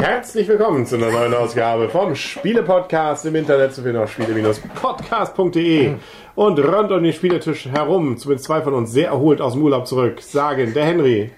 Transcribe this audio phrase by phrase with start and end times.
[0.00, 5.94] Herzlich willkommen zu einer neuen Ausgabe vom Spiele-Podcast im Internet zu finden auf spiele-podcast.de
[6.34, 9.86] und rund um den Spieletisch herum, zumindest zwei von uns sehr erholt aus dem Urlaub
[9.86, 11.30] zurück, sagen der Henry.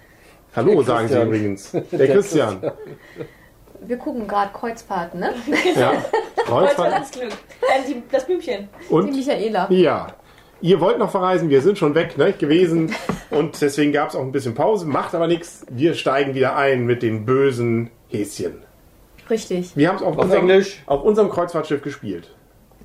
[0.54, 1.26] Hallo, sagen sie Christian.
[1.28, 1.72] übrigens.
[1.92, 2.72] Der Christian.
[3.80, 5.34] Wir gucken gerade Kreuzfahrten, ne?
[5.74, 5.90] Ja.
[6.36, 6.92] Kreuzfahrt Kreuzfahrt.
[6.92, 7.32] das Glück.
[7.32, 8.68] Äh, die, das Blümchen.
[8.88, 9.66] Die Und Michaela.
[9.70, 10.06] ja.
[10.60, 12.94] Ihr wollt noch verreisen, wir sind schon weg ne, gewesen
[13.30, 15.66] und deswegen gab es auch ein bisschen Pause, macht aber nichts.
[15.68, 18.62] Wir steigen wieder ein mit den bösen Häschen.
[19.30, 19.76] Richtig.
[19.76, 20.82] Wir haben es auf, Auf unserem, Englisch.
[20.86, 22.28] auf unserem Kreuzfahrtschiff gespielt.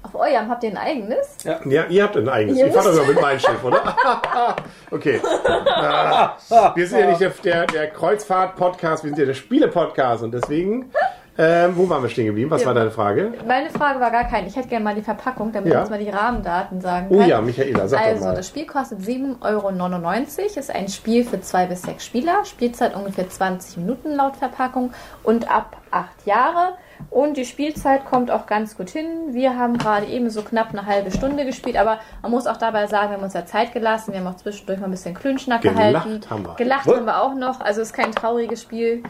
[0.03, 1.36] Auf eurem habt ihr ein eigenes?
[1.44, 2.58] Ja, ihr habt ein eigenes.
[2.58, 3.95] Ihr Ihr fahrt immer mit meinem Schiff, oder?
[4.91, 5.20] okay.
[6.76, 10.92] Wir sind ja nicht der, der, der Kreuzfahrt-Podcast, wir sind ja der Spiele-Podcast und deswegen,
[11.38, 12.50] ähm, wo waren wir stehen geblieben?
[12.50, 12.68] Was Ja.
[12.68, 13.34] war deine Frage?
[13.48, 14.48] Meine Frage war gar keine.
[14.48, 15.76] Ich hätte gerne mal die Verpackung, damit Ja.
[15.76, 17.28] ich jetzt mal die Rahmendaten sagen Oh kann.
[17.30, 18.36] ja, Michaela, sag doch Also, mal.
[18.36, 20.60] das Spiel kostet 7,99 Euro.
[20.60, 22.44] Ist ein Spiel für zwei bis sechs Spieler.
[22.46, 24.94] Spielzeit ungefähr 20 Minuten laut Verpackung
[25.24, 26.74] und ab acht Jahre.
[27.12, 29.06] Und die Spielzeit kommt auch ganz gut hin.
[29.34, 32.88] Wir haben gerade eben so knapp eine halbe Stunde gespielt, aber man muss auch dabei
[32.88, 34.12] sagen, wir haben uns ja Zeit gelassen.
[34.14, 36.22] Wir haben auch zwischendurch mal ein bisschen Klönschnack Gelacht gehalten.
[36.30, 36.56] haben wir.
[36.56, 37.60] Gelacht haben wir auch noch.
[37.62, 39.04] Also es ist kein trauriges Spiel.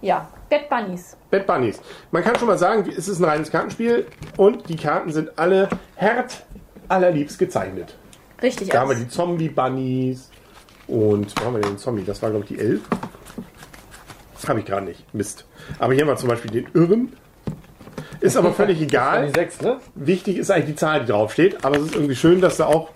[0.00, 1.16] Ja, Bad Bunnies.
[1.30, 1.80] Bad Bunnies.
[2.10, 5.68] Man kann schon mal sagen, es ist ein reines Kartenspiel und die Karten sind alle
[5.96, 6.44] hart
[6.88, 7.96] allerliebst gezeichnet.
[8.42, 8.68] Richtig.
[8.68, 10.30] Da haben wir die Zombie-Bunnies
[10.86, 12.04] und wo haben wir den Zombie?
[12.04, 12.80] Das war, glaube ich, die 11.
[14.46, 15.12] Habe ich gerade nicht.
[15.12, 15.44] Mist.
[15.80, 17.12] Aber hier haben wir zum Beispiel den Irren.
[18.20, 19.26] Ist aber völlig egal.
[19.26, 19.78] Die sechs, ne?
[19.96, 22.90] Wichtig ist eigentlich die Zahl, die draufsteht, aber es ist irgendwie schön, dass da auch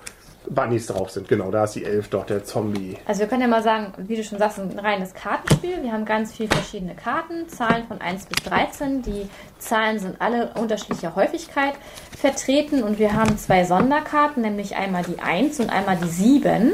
[0.50, 1.28] Bunnies drauf sind.
[1.28, 2.96] Genau, da ist die 11 doch, der Zombie.
[3.06, 5.82] Also wir können ja mal sagen, wie du schon sagst, ein reines Kartenspiel.
[5.82, 9.02] Wir haben ganz viele verschiedene Karten, Zahlen von 1 bis 13.
[9.02, 11.74] Die Zahlen sind alle unterschiedlicher Häufigkeit
[12.16, 16.72] vertreten und wir haben zwei Sonderkarten, nämlich einmal die 1 und einmal die 7.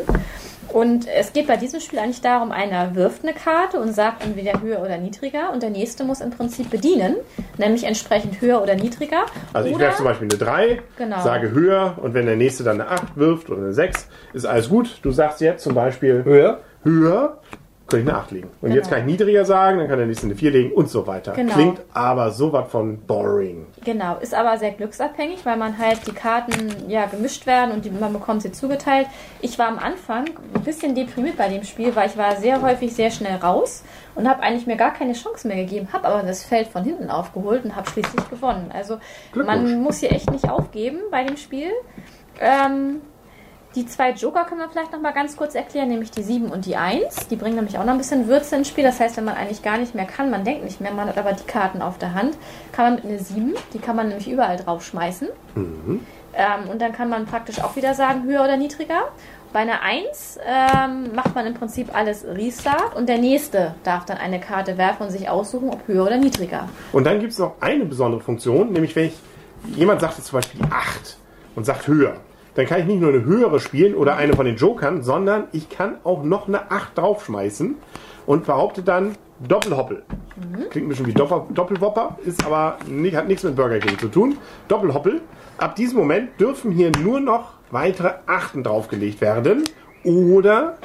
[0.73, 4.61] Und es geht bei diesem Spiel eigentlich darum, einer wirft eine Karte und sagt entweder
[4.61, 7.17] höher oder niedriger und der nächste muss im Prinzip bedienen,
[7.57, 9.27] nämlich entsprechend höher oder niedriger.
[9.53, 11.23] Also ich werfe zum Beispiel eine 3, Genau.
[11.23, 14.69] sage höher und wenn der nächste dann eine 8 wirft oder eine 6, ist alles
[14.69, 14.99] gut.
[15.03, 16.61] Du sagst jetzt zum Beispiel Höher.
[16.85, 17.39] höher,
[17.89, 18.49] könnte ich eine 8 legen.
[18.61, 18.75] Und Genau.
[18.75, 21.33] jetzt kann ich niedriger sagen, dann kann der nächste eine 4 legen und so weiter.
[21.33, 21.53] Genau.
[21.55, 23.67] Klingt aber sowas von boring.
[23.85, 27.91] Genau, ist aber sehr glücksabhängig, weil man halt die Karten ja gemischt werden und die,
[27.91, 29.07] man bekommt sie zugeteilt.
[29.41, 30.25] Ich war am Anfang
[30.55, 33.85] ein bisschen deprimiert bei dem Spiel, weil ich war sehr häufig sehr schnell raus
[34.17, 37.11] und habe eigentlich mir gar keine Chance mehr gegeben, habe aber das Feld von hinten
[37.11, 38.71] aufgeholt und habe schließlich gewonnen.
[38.75, 38.99] Also
[39.35, 41.71] man muss hier echt nicht aufgeben bei dem Spiel.
[42.41, 43.01] Ähm,
[43.77, 46.65] die zwei Joker können wir vielleicht noch mal ganz kurz erklären, nämlich die 7 und
[46.65, 47.29] die 1.
[47.29, 48.83] Die bringen nämlich auch noch ein bisschen Würze ins Spiel.
[48.83, 51.19] Das heißt, wenn man eigentlich gar nicht mehr kann, man denkt nicht mehr, man hat
[51.19, 52.39] aber die Karten auf der Hand,
[52.73, 55.29] kann man mit einer 7, die kann man nämlich überall drauf schmeißen.
[56.35, 59.03] Ähm, und dann kann man praktisch auch wieder sagen, höher oder niedriger.
[59.53, 64.17] Bei einer 1 ähm, macht man im Prinzip alles Restart und der nächste darf dann
[64.17, 66.69] eine Karte werfen und sich aussuchen, ob höher oder niedriger.
[66.93, 69.15] Und dann gibt es noch eine besondere Funktion, nämlich wenn ich,
[69.75, 71.17] jemand sagt jetzt zum Beispiel die 8
[71.55, 72.17] und sagt höher,
[72.57, 75.69] dann kann ich nicht nur eine höhere spielen oder eine von den Jokern, sondern ich
[75.69, 77.77] kann auch noch eine 8 draufschmeißen
[78.27, 79.15] und behaupte dann
[79.47, 80.03] Doppelhoppel.
[80.71, 84.09] Klingt ein bisschen wie Doppel Doppelwopper, ist aber nicht, hat nichts mit Burger King zu
[84.09, 84.39] tun.
[84.69, 85.21] Doppelhoppel.
[85.59, 89.65] Ab diesem Moment dürfen hier nur noch weitere Achten draufgelegt werden
[90.05, 90.79] oder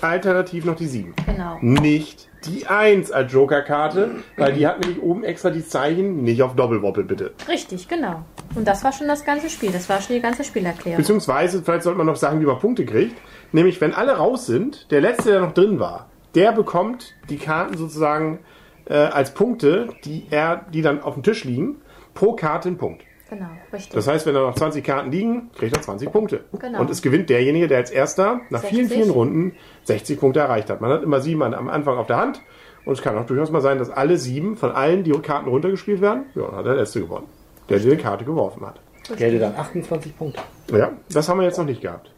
[0.00, 1.58] alternativ noch die 7 Genau.
[1.60, 6.56] nicht die 1 als Joker-Karte, weil die hat nämlich oben extra die Zeichen, nicht auf
[6.56, 7.32] Doppelwoppel bitte.
[7.48, 8.24] Richtig, genau.
[8.54, 9.70] Und das war schon das ganze Spiel.
[9.70, 10.98] Das war schon die ganze Spielerklärung.
[10.98, 13.16] Beziehungsweise, vielleicht sollte man noch sagen, wie man Punkte kriegt.
[13.52, 17.76] Nämlich, wenn alle raus sind, der letzte, der noch drin war, der bekommt die Karten
[17.76, 18.40] sozusagen
[18.86, 21.82] äh, als Punkte, die, er, die dann auf dem Tisch liegen,
[22.14, 23.02] pro Karte einen Punkt.
[23.30, 23.92] Genau, richtig.
[23.94, 26.40] Das heißt, wenn da noch 20 Karten liegen, kriegt er 20 Punkte.
[26.58, 26.80] Genau.
[26.80, 28.96] Und es gewinnt derjenige, der als erster nach vielen, 60.
[29.04, 29.52] vielen Runden
[29.84, 30.80] 60 Punkte erreicht hat.
[30.80, 32.42] Man hat immer sieben an- am Anfang auf der Hand.
[32.84, 36.00] Und es kann auch durchaus mal sein, dass alle sieben von allen die Karten runtergespielt
[36.00, 36.24] werden.
[36.34, 37.26] Ja, dann hat der letzte gewonnen.
[37.68, 38.80] Der die Karte geworfen hat.
[39.16, 40.40] Gelde dann 28 Punkte.
[40.72, 42.10] Ja, das haben wir jetzt noch nicht gehabt.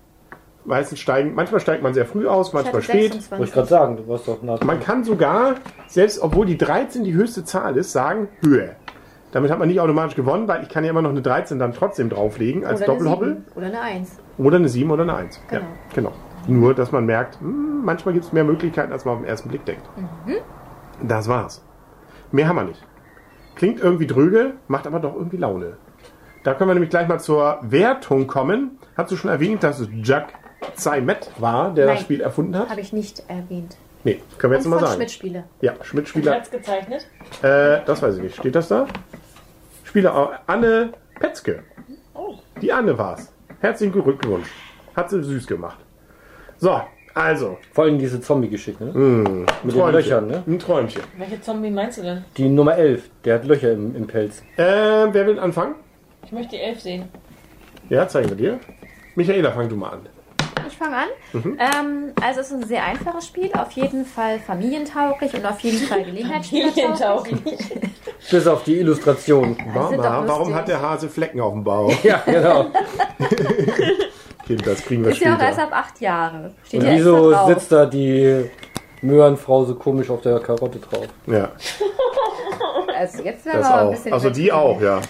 [0.65, 3.13] Meistens steigen, manchmal steigt man sehr früh aus, manchmal spät.
[3.13, 3.31] 26.
[3.33, 5.57] Wollte ich gerade sagen, du warst doch nah Man kann sogar,
[5.89, 8.77] selbst obwohl die 13 die höchste Zahl ist, sagen Höhe.
[9.33, 11.73] Damit hat man nicht automatisch gewonnen, weil ich kann ja immer noch eine 13 dann
[11.73, 13.29] trotzdem drauflegen als Oder eine Doppelhoppel.
[13.29, 14.19] sieben Oder eine 1.
[14.39, 15.41] Oder eine 7 oder eine 1.
[15.49, 15.63] Genau.
[15.63, 16.13] Ja, genau.
[16.47, 19.49] Nur, dass man merkt, hm, manchmal gibt es mehr Möglichkeiten, als man auf den ersten
[19.49, 19.83] Blick denkt.
[21.03, 21.65] Das war's.
[22.31, 22.85] Mehr haben wir nicht.
[23.55, 25.77] Klingt irgendwie dröge, macht aber doch irgendwie Laune.
[26.43, 28.79] Da können wir nämlich gleich mal zur Wertung kommen.
[28.97, 30.35] Hast du schon erwähnt, dass es Jack
[30.75, 31.95] Zaimet war, der Nein.
[31.95, 32.69] das Spiel erfunden hat?
[32.69, 33.77] Habe ich nicht erwähnt.
[34.05, 34.95] Nee, können wir jetzt mal sagen.
[34.95, 35.45] Schmidt-Spiele.
[35.61, 36.33] Ja, Schmidt-Spieler.
[36.33, 37.07] Platz gezeichnet.
[37.43, 38.37] Äh, das weiß ich nicht.
[38.37, 38.87] Steht das da?
[39.93, 41.65] Spieler Anne Petzke.
[42.15, 42.37] Oh.
[42.63, 43.31] Die Anne war's.
[43.61, 44.49] Herzlichen Glückwunsch.
[44.97, 45.77] Hat sie süß gemacht.
[46.57, 46.81] So,
[47.13, 47.59] also.
[47.75, 48.95] Vor allem diese Zombie-Geschichte, ne?
[48.95, 50.43] Hm, Mit den Löchern, ne?
[50.47, 51.03] Ein Träumchen.
[51.19, 52.25] Welche Zombie meinst du denn?
[52.39, 54.43] Die Nummer 11, der hat Löcher im, im Pelz.
[54.57, 54.63] Äh,
[55.13, 55.75] wer will anfangen?
[56.25, 57.11] Ich möchte die Elf sehen.
[57.91, 58.61] Ja, zeigen wir dir.
[59.15, 60.01] Michaela, fang du mal an.
[60.83, 61.59] Ich fange an.
[61.59, 65.79] Ähm, also es ist ein sehr einfaches Spiel, auf jeden Fall familientauglich und auf jeden
[65.79, 67.39] Fall Gelegenheitsspielertauglich.
[67.41, 67.91] Familientauglich.
[68.31, 69.57] Bis auf die Illustration.
[69.75, 69.93] Doch
[70.27, 71.93] warum hat der Hase Flecken auf dem Bauch?
[72.03, 72.67] Ja, genau.
[74.47, 75.73] Kind, das kriegen wir Ist ja auch erst später.
[75.77, 76.51] ab acht Jahre.
[76.67, 78.51] Steht Und ja wieso sitzt da die
[79.03, 81.07] Möhrenfrau so komisch auf der Karotte drauf?
[81.27, 81.51] Ja,
[82.99, 83.91] Also jetzt mal ein auch.
[83.91, 85.01] bisschen Also die auch, ja.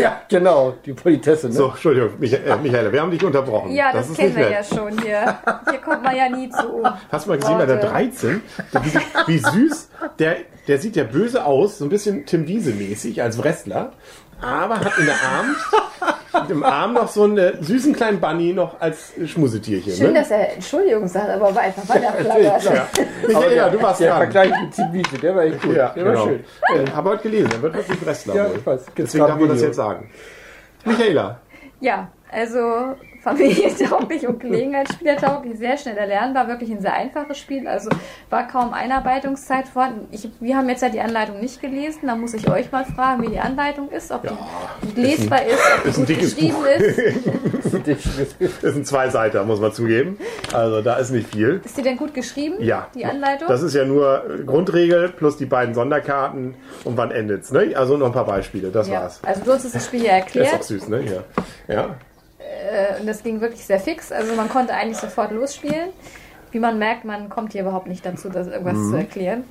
[0.00, 1.52] Ja, genau, die Politesse, ne?
[1.52, 3.72] So, Entschuldigung, Micha äh, Michaela, wir haben dich unterbrochen.
[3.72, 4.52] Ja, das, ist kennen wir nett.
[4.52, 5.38] ja schon hier.
[5.68, 6.82] Hier kommt man ja nie zu.
[7.12, 7.88] Hast du mal gesehen bei der Worte.
[7.88, 8.42] 13?
[8.82, 9.90] Wie, wie süß.
[10.18, 10.36] Der,
[10.68, 13.92] der sieht ja böse aus, so ein bisschen Tim Wiese-mäßig als Wrestler.
[14.40, 15.54] Aber hat in der Arm,
[16.48, 19.92] im Arm noch so einen süßen kleinen Bunny noch als Schmusetierchen.
[19.92, 20.20] Schön, ne?
[20.20, 22.64] dass er Entschuldigung sagt, aber war einfach weiterflattert.
[22.64, 22.88] ja.
[23.26, 24.18] Michaela, du warst Der dran.
[24.18, 25.76] Vergleich mit Zivite, der war echt gut.
[25.76, 26.18] Ja, der genau.
[26.18, 26.44] war schön.
[26.84, 28.34] Ich habe heute gelesen, er wird wirklich Wrestler.
[28.34, 28.86] Ja, ich weiß.
[28.96, 30.10] Deswegen darf man das jetzt sagen.
[30.84, 31.40] Michaela,
[31.80, 37.90] Ja, also familientauglich und Gelegenheitsspielertauglich, sehr schnell erlernbar, wirklich ein sehr einfaches Spiel, also
[38.30, 40.08] war kaum Einarbeitungszeit vorhanden.
[40.10, 43.22] Ich, wir haben jetzt ja die Anleitung nicht gelesen, da muss ich euch mal fragen,
[43.22, 44.28] wie die Anleitung ist, ob die
[44.86, 47.82] gut lesbar ist, ob die ist ein gut geschrieben ist.
[48.62, 50.18] das sind zwei Seiten, muss man zugeben.
[50.52, 51.60] Also da ist nicht viel.
[51.64, 52.88] Ist die denn gut geschrieben, Ja.
[52.94, 53.48] die Anleitung?
[53.48, 57.74] Das ist ja nur Grundregel plus die beiden Sonderkarten und wann endet's, ne?
[57.74, 59.02] Also noch ein paar Beispiele, das ja.
[59.02, 59.20] war's.
[59.22, 60.98] Also du hast das Spiel ja Der ist auch erklärt süß, ne?
[60.98, 61.24] Hier.
[61.68, 61.96] Ja.
[62.70, 65.90] Äh, und das ging wirklich sehr fix, also man konnte eigentlich sofort losspielen.
[66.52, 68.90] Wie man merkt, man kommt hier überhaupt nicht dazu, das irgendwas Mhm.
[68.90, 69.44] zu erklären.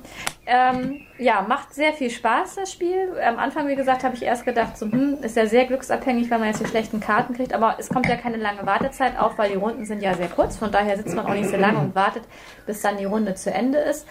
[0.44, 3.18] Ähm, ja, macht sehr viel Spaß, das Spiel.
[3.26, 6.40] Am Anfang, wie gesagt, habe ich erst gedacht, so, hm, ist ja sehr glücksabhängig, wenn
[6.40, 7.54] man jetzt die schlechten Karten kriegt.
[7.54, 10.58] Aber es kommt ja keine lange Wartezeit auf, weil die Runden sind ja sehr kurz.
[10.58, 12.24] Von daher sitzt man auch nicht so lange und wartet,
[12.66, 14.06] bis dann die Runde zu Ende ist.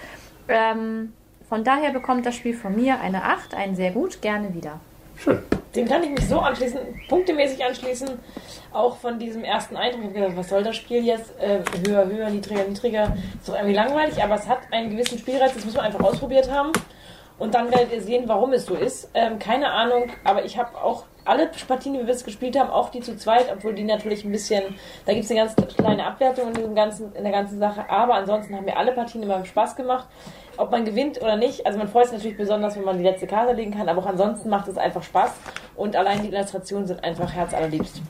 [0.47, 1.13] Ähm,
[1.47, 4.79] von daher bekommt das Spiel von mir eine 8, ein sehr gut, gerne wieder.
[5.15, 5.43] Schön.
[5.75, 8.09] Dem kann ich mich so anschließen, punktemäßig anschließen.
[8.71, 10.01] Auch von diesem ersten Eindruck.
[10.01, 11.33] Ich habe gedacht, was soll das Spiel jetzt?
[11.39, 13.15] Äh, höher, höher, niedriger, niedriger.
[13.39, 16.51] Ist doch irgendwie langweilig, aber es hat einen gewissen Spielreiz, das muss man einfach ausprobiert
[16.51, 16.71] haben.
[17.39, 19.09] Und dann werdet ihr sehen, warum es so ist.
[19.13, 22.89] Ähm, keine Ahnung, aber ich habe auch alle Partien, die wir bis gespielt haben, auch
[22.89, 24.75] die zu zweit, obwohl die natürlich ein bisschen,
[25.05, 28.15] da gibt es eine ganz kleine Abwertung in, diesem ganzen, in der ganzen Sache, aber
[28.15, 30.07] ansonsten haben mir alle Partien immer Spaß gemacht.
[30.57, 33.27] Ob man gewinnt oder nicht, also man freut sich natürlich besonders, wenn man die letzte
[33.27, 35.31] Karte legen kann, aber auch ansonsten macht es einfach Spaß
[35.79, 38.01] und allein die Illustrationen sind einfach herzallerliebst.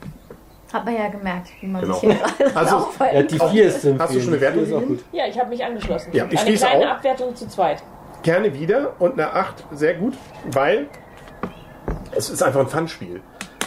[0.72, 1.94] Hat man ja gemerkt, wie man Genau.
[1.98, 4.40] sich hier Also, aufhalten Ja, die 4 ist Hast du schon eine.
[4.40, 5.04] Wertung vier ist auch gut.
[5.12, 6.10] Ja, ich habe mich angeschlossen.
[6.12, 6.96] Ja, ich Eine schließe kleine auch.
[6.96, 7.82] Abwertung zu zweit.
[8.22, 10.14] Gerne wieder und eine 8 sehr gut,
[10.52, 10.86] weil
[12.16, 13.20] es ist einfach ein Fun-Spiel.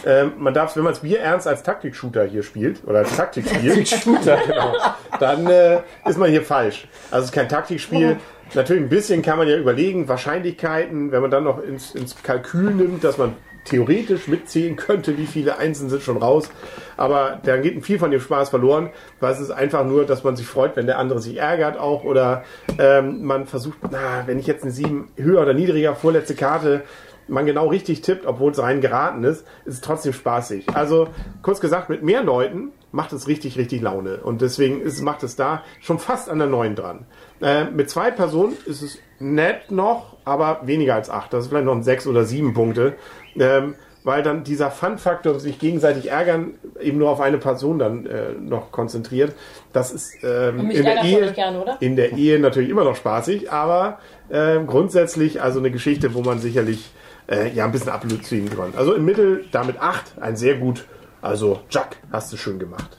[0.06, 3.86] Ähm, man darf, wenn man es Bier ernst als Taktik-Shooter hier spielt oder als Taktikspiel,
[3.86, 4.74] Shooter, genau,
[5.18, 6.86] dann äh, ist man hier falsch.
[7.10, 8.18] Also es ist kein Taktikspiel.
[8.54, 12.72] Natürlich ein bisschen kann man ja überlegen, Wahrscheinlichkeiten, wenn man dann noch ins, ins Kalkül
[12.74, 13.34] nimmt, dass man
[13.64, 16.50] theoretisch mitzählen könnte, wie viele Einsen sind schon raus.
[16.96, 18.90] Aber dann geht viel von dem Spaß verloren,
[19.20, 22.04] weil es ist einfach nur, dass man sich freut, wenn der andere sich ärgert auch
[22.04, 22.44] oder
[22.78, 26.82] ähm, man versucht, na, wenn ich jetzt eine 7 höher oder niedriger, vorletzte Karte,
[27.26, 30.66] man genau richtig tippt, obwohl es rein geraten ist, ist es trotzdem spaßig.
[30.74, 31.08] Also
[31.42, 34.18] kurz gesagt, mit mehr Leuten macht es richtig, richtig Laune.
[34.18, 37.06] Und deswegen ist, macht es da schon fast an der 9 dran.
[37.42, 41.32] Äh, mit zwei Personen ist es nett noch, aber weniger als 8.
[41.32, 42.94] Das ist vielleicht noch ein 6 oder 7 Punkte.
[43.36, 43.74] Ähm,
[44.04, 48.70] weil dann dieser Fun-Faktor, sich gegenseitig ärgern, eben nur auf eine Person dann äh, noch
[48.70, 49.32] konzentriert.
[49.72, 51.78] Das ist ähm, in der Ehe oder?
[51.80, 53.98] in der Ehe natürlich immer noch spaßig, aber
[54.28, 56.90] äh, grundsätzlich also eine Geschichte, wo man sicherlich
[57.28, 58.74] äh, ja ein bisschen Ablut ziehen kann.
[58.76, 60.84] Also im Mittel damit 8, ein sehr gut.
[61.24, 62.98] Also Jack, hast du schön gemacht.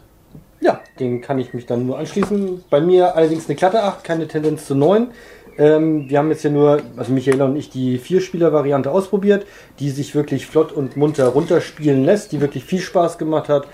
[0.59, 2.63] Ja, den kann ich mich dann nur anschließen.
[2.71, 5.11] Bei mir allerdings eine glatte 8, keine Tendenz zu 9.
[5.59, 9.45] Ähm, wir haben jetzt ja nur, also Michaela und ich, die Vierspieler-Variante ausprobiert,
[9.77, 13.67] die sich wirklich flott und munter runterspielen lässt, die wirklich viel Spaß gemacht hat.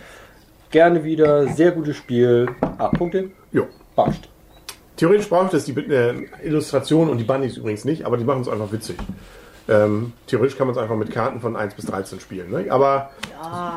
[0.69, 2.49] Gerne wieder, sehr gutes Spiel.
[2.77, 3.67] 8 Punkte, Jo.
[3.95, 4.27] passt.
[4.97, 8.49] Theoretisch braucht es die äh, Illustration und die Bunnies übrigens nicht, aber die machen es
[8.49, 8.97] einfach witzig.
[9.71, 12.65] Ähm, theoretisch kann man es einfach mit Karten von 1 bis 13 spielen, ne?
[12.69, 13.11] aber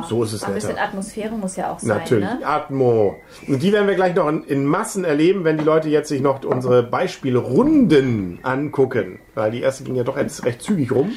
[0.08, 0.82] so ist es Ein bisschen netter.
[0.82, 1.98] Atmosphäre muss ja auch sein.
[1.98, 2.40] Natürlich, Ne?
[2.44, 3.16] Atmo.
[3.46, 6.20] Und die werden wir gleich noch in, in Massen erleben, wenn die Leute jetzt sich
[6.20, 9.20] noch unsere Beispielrunden angucken.
[9.36, 11.12] Weil die erste ging ja doch jetzt recht zügig rum.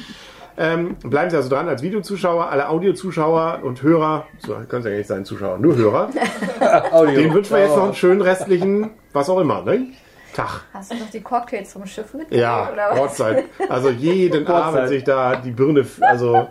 [0.56, 4.96] Ähm, bleiben Sie also dran als Videozuschauer, alle Audiozuschauer und Hörer, so können Sie ja
[4.96, 6.10] nicht sein Zuschauer, nur Hörer.
[6.92, 7.14] Audio.
[7.20, 9.86] Den wünschen wir jetzt noch einen schönen restlichen, was auch immer, ne?
[10.38, 10.60] Tag.
[10.72, 12.40] Hast du noch die Cocktails vom Schiff mitgenommen?
[12.40, 12.98] Ja, oder was?
[12.98, 13.44] Gottzeit.
[13.68, 14.46] Also jeden.
[14.48, 16.48] Abend sich da die Birne, also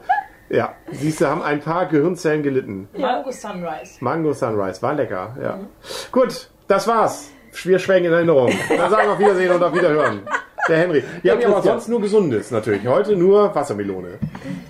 [0.50, 2.89] ja, siehst du, haben ein paar Gehirnzellen gelitten.
[2.98, 3.98] Mango Sunrise.
[4.01, 5.60] Mango Sunrise, war lecker, ja.
[6.12, 7.32] Gut, das war's.
[7.63, 8.51] Wir schwelgen in Erinnerung.
[8.70, 10.22] Dann sagen wir auf Wiedersehen und auf Wiederhören.
[10.67, 11.03] Der Henry.
[11.22, 12.86] Wir haben ja aber sonst nur Gesundes natürlich.
[12.86, 14.20] Heute nur Wassermelone.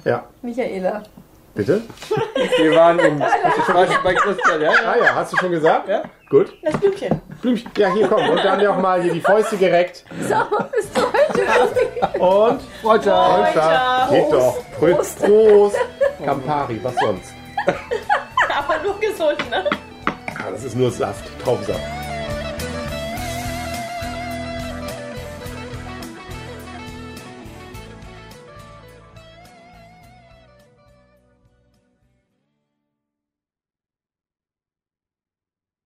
[0.05, 1.01] Ja, Michaela.
[1.55, 1.81] bitte?
[2.59, 3.19] Wir waren im
[4.03, 4.71] bei Christian, ja?
[4.85, 5.89] Ah ja, hast du schon gesagt?
[5.89, 6.03] Ja.
[6.29, 6.53] Gut.
[6.61, 7.21] Das Blümchen.
[7.41, 7.71] Blümchen.
[7.77, 8.29] Ja, hier komm.
[8.29, 10.03] Und dann noch mal hier die Fäuste gereckt.
[10.21, 10.35] So,
[10.71, 12.19] bis heute.
[12.19, 13.53] Und Freundschaft.
[13.53, 14.11] Freundschaft.
[14.11, 14.57] Geht doch.
[14.77, 15.19] Prost.
[15.19, 15.77] Prost.
[16.25, 17.33] Campari, was sonst?
[18.57, 19.69] Aber nur gesund, ne?
[20.05, 21.79] Ah, das ist nur Saft, Traubensaft.